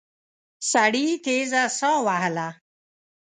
سړي 0.71 1.07
تېزه 1.25 1.63
ساه 1.77 1.99
وهله. 2.05 2.47